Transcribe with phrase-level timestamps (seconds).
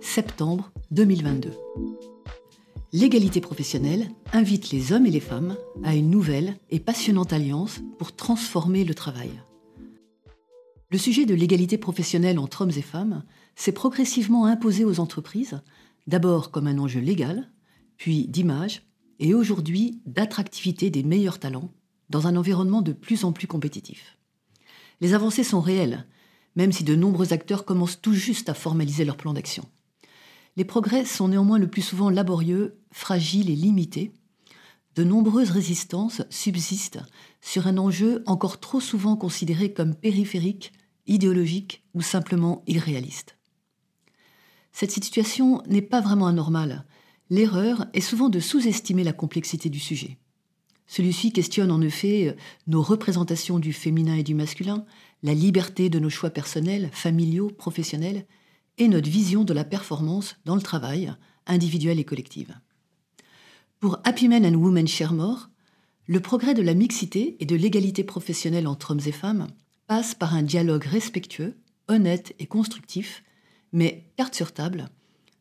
[0.00, 1.50] Septembre 2022.
[2.92, 8.14] L'égalité professionnelle invite les hommes et les femmes à une nouvelle et passionnante alliance pour
[8.14, 9.30] transformer le travail.
[10.90, 13.24] Le sujet de l'égalité professionnelle entre hommes et femmes
[13.56, 15.60] s'est progressivement imposé aux entreprises,
[16.06, 17.50] d'abord comme un enjeu légal,
[17.96, 18.82] puis d'image,
[19.18, 21.70] et aujourd'hui d'attractivité des meilleurs talents
[22.10, 24.18] dans un environnement de plus en plus compétitif.
[25.00, 26.06] Les avancées sont réelles,
[26.56, 29.64] même si de nombreux acteurs commencent tout juste à formaliser leur plan d'action.
[30.56, 34.12] Les progrès sont néanmoins le plus souvent laborieux, fragiles et limités.
[34.94, 37.00] De nombreuses résistances subsistent
[37.40, 40.72] sur un enjeu encore trop souvent considéré comme périphérique,
[41.06, 43.36] idéologique ou simplement irréaliste.
[44.70, 46.84] Cette situation n'est pas vraiment anormale.
[47.30, 50.18] L'erreur est souvent de sous-estimer la complexité du sujet.
[50.86, 54.84] Celui-ci questionne en effet nos représentations du féminin et du masculin,
[55.22, 58.26] la liberté de nos choix personnels, familiaux, professionnels,
[58.78, 61.14] et notre vision de la performance dans le travail,
[61.46, 62.54] individuel et collective.
[63.80, 65.48] Pour Happy Men and Women Share More,
[66.06, 69.46] le progrès de la mixité et de l'égalité professionnelle entre hommes et femmes
[69.86, 71.56] passe par un dialogue respectueux,
[71.88, 73.22] honnête et constructif,
[73.72, 74.88] mais carte sur table,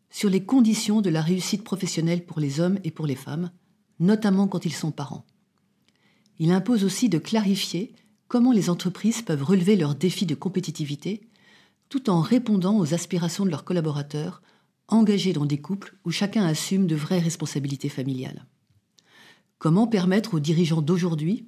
[0.09, 3.51] sur les conditions de la réussite professionnelle pour les hommes et pour les femmes,
[3.99, 5.25] notamment quand ils sont parents.
[6.39, 7.93] Il impose aussi de clarifier
[8.27, 11.27] comment les entreprises peuvent relever leurs défis de compétitivité
[11.89, 14.41] tout en répondant aux aspirations de leurs collaborateurs
[14.87, 18.47] engagés dans des couples où chacun assume de vraies responsabilités familiales.
[19.59, 21.47] Comment permettre aux dirigeants d'aujourd'hui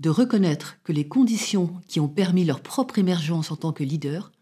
[0.00, 4.32] de reconnaître que les conditions qui ont permis leur propre émergence en tant que leader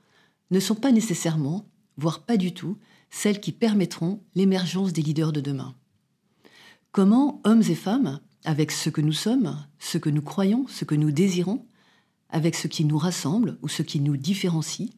[0.50, 2.78] ne sont pas nécessairement, voire pas du tout,
[3.10, 5.74] celles qui permettront l'émergence des leaders de demain?
[6.92, 10.94] Comment hommes et femmes avec ce que nous sommes, ce que nous croyons, ce que
[10.94, 11.64] nous désirons,
[12.30, 14.90] avec ce qui nous rassemble ou ce qui nous différencie,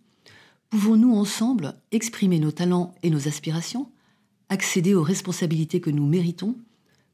[0.70, 3.90] pouvons-nous ensemble exprimer nos talents et nos aspirations,
[4.48, 6.56] accéder aux responsabilités que nous méritons,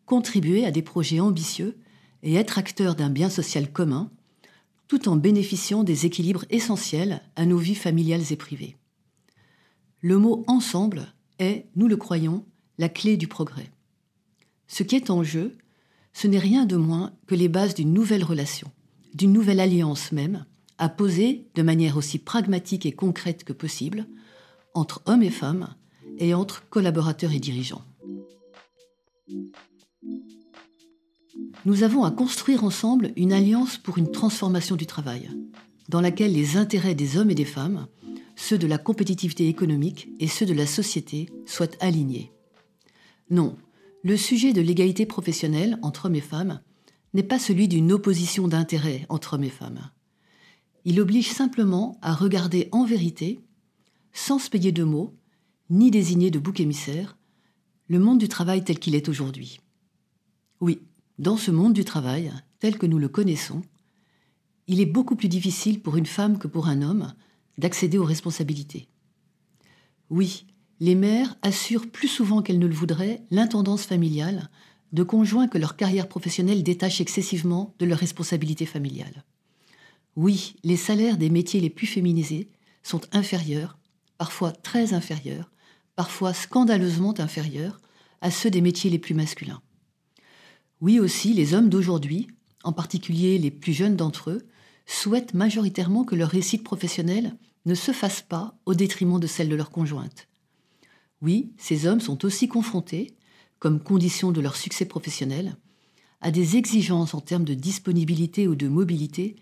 [0.07, 1.77] contribuer à des projets ambitieux
[2.23, 4.11] et être acteurs d'un bien social commun,
[4.89, 8.77] tout en bénéficiant des équilibres essentiels à nos vies familiales et privées?
[10.01, 12.45] Le mot ensemble est, nous le croyons,
[12.79, 13.71] la clé du progrès.
[14.67, 15.57] Ce qui est en jeu,
[16.13, 18.71] ce n'est rien de moins que les bases d'une nouvelle relation,
[19.15, 20.45] d'une nouvelle alliance même,
[20.79, 24.07] à poser de manière aussi pragmatique et concrète que possible
[24.75, 25.75] entre hommes et femmes
[26.19, 27.85] et entre collaborateurs et dirigeants.
[31.65, 35.29] Nous avons à construire ensemble une alliance pour une transformation du travail,
[35.89, 37.89] dans laquelle les intérêts des hommes et des femmes,
[38.37, 42.33] ceux de la compétitivité économique et ceux de la société soient alignés.
[43.31, 43.57] Non,
[44.03, 46.61] le sujet de l'égalité professionnelle entre hommes et femmes
[47.15, 49.91] n'est pas celui d'une opposition d'intérêts entre hommes et femmes.
[50.85, 53.41] Il oblige simplement à regarder en vérité,
[54.13, 55.15] sans se payer de mots,
[55.71, 57.17] ni désigner de bouc émissaire,
[57.89, 59.61] le monde du travail tel qu'il est aujourd'hui.
[60.61, 60.81] Oui,
[61.19, 63.63] dans ce monde du travail, tel que nous le connaissons,
[64.67, 67.13] il est beaucoup plus difficile pour une femme que pour un homme
[67.57, 68.89] d'accéder aux responsabilités.
[70.11, 70.47] Oui,
[70.81, 74.49] les mères assurent plus souvent qu'elles ne le voudraient l'intendance familiale
[74.93, 79.25] de conjoints que leur carrière professionnelle détache excessivement de leurs responsabilités familiales.
[80.17, 82.49] Oui, les salaires des métiers les plus féminisés
[82.83, 83.79] sont inférieurs,
[84.17, 85.51] parfois très inférieurs,
[85.95, 87.81] parfois scandaleusement inférieurs
[88.21, 89.61] à ceux des métiers les plus masculins.
[90.81, 92.29] Oui aussi, les hommes d'aujourd'hui,
[92.65, 94.47] en particulier les plus jeunes d'entre eux,
[94.87, 97.37] souhaitent majoritairement que leur réussite professionnelle
[97.67, 100.29] ne se fasse pas au détriment de celle de leur conjointe.
[101.21, 103.15] Oui, ces hommes sont aussi confrontés,
[103.59, 105.57] comme condition de leur succès professionnel,
[106.21, 109.37] à des exigences en termes de disponibilité ou de mobilité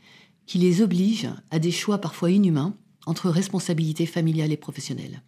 [0.46, 2.76] qui les obligent à des choix parfois inhumains
[3.06, 5.22] entre responsabilité familiale et professionnelle.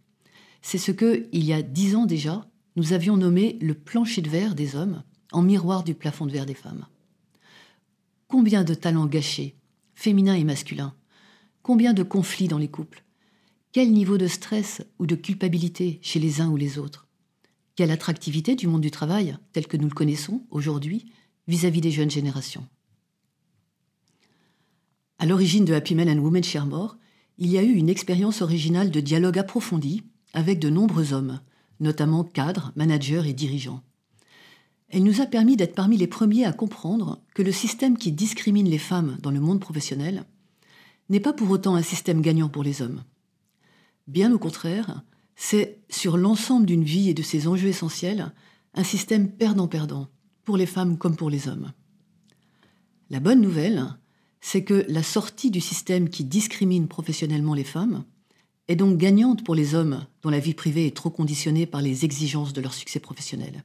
[0.62, 2.46] C'est ce que, il y a dix ans déjà,
[2.76, 5.02] nous avions nommé le plancher de verre des hommes
[5.32, 6.86] en miroir du plafond de verre des femmes.
[8.26, 9.56] Combien de talents gâchés,
[9.94, 10.94] féminins et masculins
[11.62, 13.04] Combien de conflits dans les couples
[13.72, 17.06] quel niveau de stress ou de culpabilité chez les uns ou les autres?
[17.76, 21.12] Quelle attractivité du monde du travail, tel que nous le connaissons aujourd'hui,
[21.48, 22.66] vis-à-vis des jeunes générations?
[25.18, 26.66] À l'origine de Happy Men and Women Share
[27.36, 31.40] il y a eu une expérience originale de dialogue approfondi avec de nombreux hommes,
[31.78, 33.82] notamment cadres, managers et dirigeants.
[34.88, 38.68] Elle nous a permis d'être parmi les premiers à comprendre que le système qui discrimine
[38.68, 40.24] les femmes dans le monde professionnel
[41.10, 43.04] n'est pas pour autant un système gagnant pour les hommes.
[44.08, 45.02] Bien au contraire,
[45.36, 48.32] c'est sur l'ensemble d'une vie et de ses enjeux essentiels
[48.72, 50.08] un système perdant-perdant,
[50.44, 51.72] pour les femmes comme pour les hommes.
[53.10, 53.84] La bonne nouvelle,
[54.40, 58.04] c'est que la sortie du système qui discrimine professionnellement les femmes
[58.68, 62.06] est donc gagnante pour les hommes dont la vie privée est trop conditionnée par les
[62.06, 63.62] exigences de leur succès professionnel.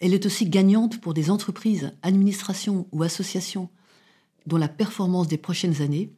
[0.00, 3.70] Elle est aussi gagnante pour des entreprises, administrations ou associations
[4.46, 6.12] dont la performance des prochaines années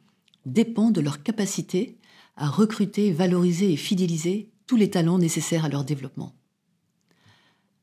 [0.45, 1.98] dépend de leur capacité
[2.39, 6.33] à recruter, valoriser et fidéliser tous les talents nécessaires à leur développement.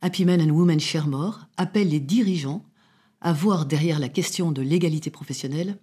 [0.00, 2.64] Happy Men and Women Share More appelle les dirigeants
[3.20, 5.78] à voir derrière la question de l'égalité professionnelle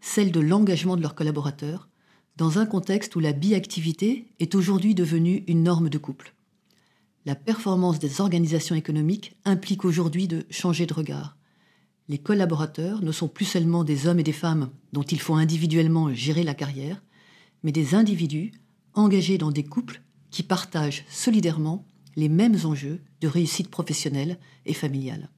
[0.00, 1.88] celle de l'engagement de leurs collaborateurs
[2.36, 6.34] dans un contexte où la biactivité est aujourd'hui devenue une norme de couple.
[7.24, 11.36] La performance des organisations économiques implique aujourd'hui de changer de regard.
[12.08, 16.12] Les collaborateurs ne sont plus seulement des hommes et des femmes dont il faut individuellement
[16.12, 17.00] gérer la carrière,
[17.62, 18.52] mais des individus
[18.94, 21.84] engagés dans des couples qui partagent solidairement
[22.16, 25.30] les mêmes enjeux de réussite professionnelle et familiale.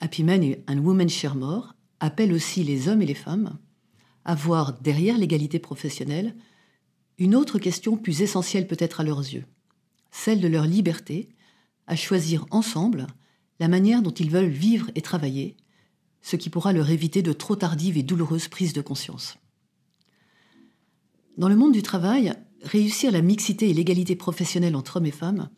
[0.00, 3.58] Happy Men and Women Share More appelle aussi les hommes et les femmes
[4.24, 6.34] à voir derrière l'égalité professionnelle
[7.18, 9.44] une autre question plus essentielle peut-être à leurs yeux,
[10.10, 11.28] celle de leur liberté
[11.86, 13.06] à choisir ensemble
[13.58, 15.56] la manière dont ils veulent vivre et travailler,
[16.22, 19.38] ce qui pourra leur éviter de trop tardives et douloureuses prises de conscience.
[21.38, 22.32] Dans le monde du travail,
[22.64, 25.48] réussir la mixité et l'égalité professionnelle entre hommes et femmes,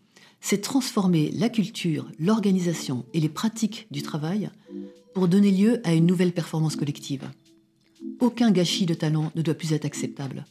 [0.43, 4.51] c'est transformer la culture, l'organisation et les pratiques du travail
[5.15, 7.31] pour donner lieu à une nouvelle performance collective.
[8.21, 10.45] Aucun gâchis de talent ne doit plus être acceptable.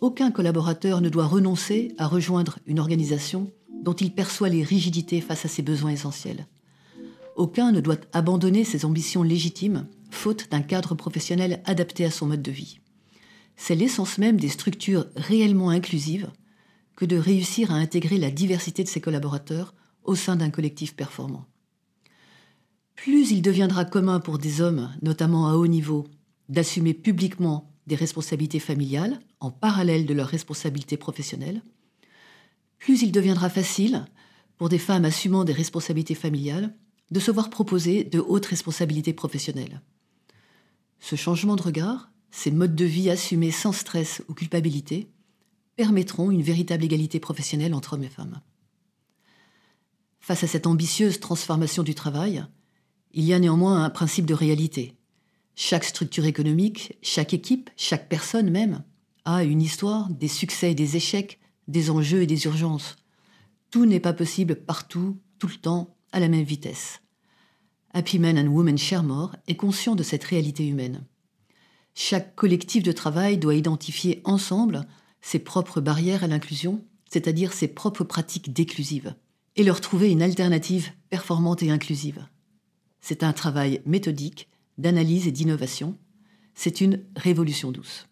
[0.00, 3.52] Aucun collaborateur ne doit renoncer à rejoindre une organisation
[3.82, 6.46] dont il perçoit les rigidités face à ses besoins essentiels.
[7.36, 12.42] Aucun ne doit abandonner ses ambitions légitimes, faute d'un cadre professionnel adapté à son mode
[12.42, 12.80] de vie.
[13.62, 16.30] C'est l'essence même des structures réellement inclusives
[16.96, 21.44] que de réussir à intégrer la diversité de ses collaborateurs au sein d'un collectif performant.
[22.94, 26.08] Plus il deviendra commun pour des hommes, notamment à haut niveau,
[26.48, 31.62] d'assumer publiquement des responsabilités familiales en parallèle de leurs responsabilités professionnelles,
[32.78, 34.06] plus il deviendra facile
[34.56, 36.74] pour des femmes assumant des responsabilités familiales
[37.10, 39.82] de se voir proposer de hautes responsabilités professionnelles.
[40.98, 45.10] Ce changement de regard ces modes de vie assumés sans stress ou culpabilité
[45.76, 48.40] permettront une véritable égalité professionnelle entre hommes et femmes.
[50.20, 52.44] Face à cette ambitieuse transformation du travail,
[53.12, 54.94] il y a néanmoins un principe de réalité.
[55.56, 58.84] Chaque structure économique, chaque équipe, chaque personne même
[59.24, 62.96] a une histoire, des succès et des échecs, des enjeux et des urgences.
[63.70, 67.00] Tout n'est pas possible partout, tout le temps, à la même vitesse.
[67.92, 71.04] Happy Men and Women Share More est conscient de cette réalité humaine.
[72.02, 74.86] Chaque collectif de travail doit identifier ensemble
[75.20, 79.14] ses propres barrières à l'inclusion, c'est-à-dire ses propres pratiques déclusives,
[79.54, 82.26] et leur trouver une alternative performante et inclusive.
[83.02, 84.48] C'est un travail méthodique,
[84.78, 85.98] d'analyse et d'innovation.
[86.54, 88.08] C'est une révolution douce.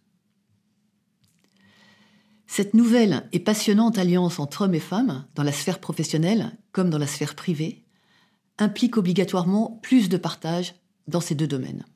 [2.47, 6.99] Cette nouvelle et passionnante alliance entre hommes et femmes, dans la sphère professionnelle comme dans
[6.99, 7.87] la sphère privée,
[8.59, 10.75] implique obligatoirement plus de partage
[11.07, 11.87] dans ces deux domaines.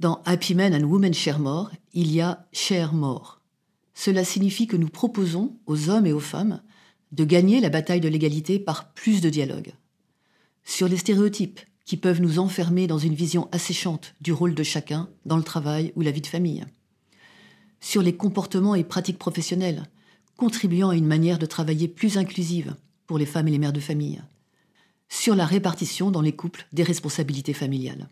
[0.00, 3.42] Dans Happy Men and Women Share More, il y a Share More.
[3.92, 6.62] Cela signifie que nous proposons aux hommes et aux femmes
[7.12, 9.74] de gagner la bataille de l'égalité par plus de dialogue.
[10.64, 15.10] Sur les stéréotypes qui peuvent nous enfermer dans une vision asséchante du rôle de chacun
[15.26, 16.64] dans le travail ou la vie de famille.
[17.82, 19.84] Sur les comportements et pratiques professionnelles,
[20.38, 22.74] contribuant à une manière de travailler plus inclusive
[23.06, 24.22] pour les femmes et les mères de famille.
[25.10, 28.08] Sur la répartition dans les couples des responsabilités familiales.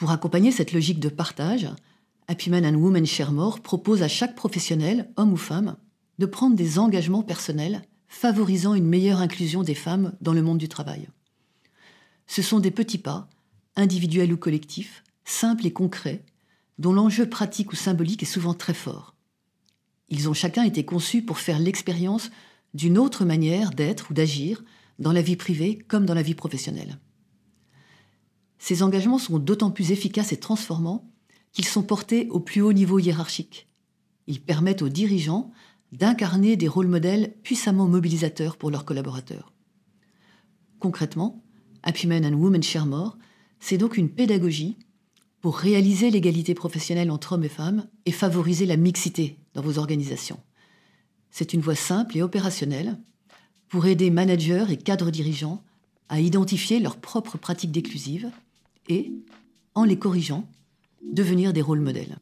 [0.00, 1.68] Pour accompagner cette logique de partage,
[2.26, 5.76] Happy Man and Women Share More propose à chaque professionnel, homme ou femme,
[6.18, 10.70] de prendre des engagements personnels favorisant une meilleure inclusion des femmes dans le monde du
[10.70, 11.06] travail.
[12.26, 13.28] Ce sont des petits pas,
[13.76, 16.24] individuels ou collectifs, simples et concrets,
[16.78, 19.14] dont l'enjeu pratique ou symbolique est souvent très fort.
[20.08, 22.30] Ils ont chacun été conçus pour faire l'expérience
[22.72, 24.64] d'une autre manière d'être ou d'agir
[24.98, 26.98] dans la vie privée comme dans la vie professionnelle.
[28.60, 31.10] Ces engagements sont d'autant plus efficaces et transformants
[31.52, 33.66] qu'ils sont portés au plus haut niveau hiérarchique.
[34.26, 35.50] Ils permettent aux dirigeants
[35.92, 39.52] d'incarner des rôles modèles puissamment mobilisateurs pour leurs collaborateurs.
[40.78, 41.42] Concrètement,
[41.82, 43.16] Happy Men and Women Share More,
[43.60, 44.76] c'est donc une pédagogie
[45.40, 50.38] pour réaliser l'égalité professionnelle entre hommes et femmes et favoriser la mixité dans vos organisations.
[51.30, 52.98] C'est une voie simple et opérationnelle
[53.68, 55.64] pour aider managers et cadres dirigeants
[56.10, 58.30] à identifier leurs propres pratiques déclusives
[58.88, 59.12] et,
[59.74, 60.48] en les corrigeant,
[61.02, 62.18] devenir des rôles modèles.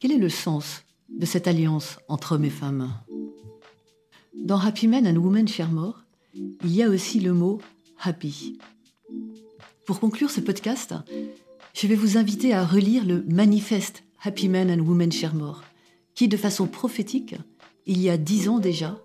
[0.00, 2.92] Quel est le sens de cette alliance entre hommes et femmes?
[4.34, 6.02] Dans Happy Men and Women Share More,
[6.34, 7.60] il y a aussi le mot
[8.00, 8.58] happy.
[9.86, 10.94] Pour conclure ce podcast,
[11.74, 15.62] je vais vous inviter à relire le manifeste Happy Men and Women Share More,
[16.14, 17.34] qui, de façon prophétique,
[17.86, 19.00] il y a dix ans déjà,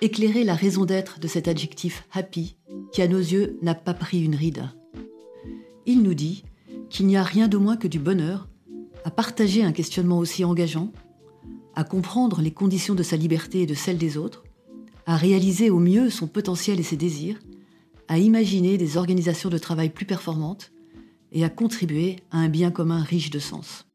[0.00, 2.56] éclairait la raison d'être de cet adjectif happy,
[2.92, 4.68] qui à nos yeux n'a pas pris une ride.
[5.86, 6.42] Il nous dit
[6.90, 8.48] qu'il n'y a rien de moins que du bonheur
[9.04, 10.92] à partager un questionnement aussi engageant,
[11.76, 14.42] à comprendre les conditions de sa liberté et de celles des autres,
[15.06, 17.38] à réaliser au mieux son potentiel et ses désirs,
[18.08, 20.72] à imaginer des organisations de travail plus performantes
[21.30, 23.86] et à contribuer à un bien commun riche de sens.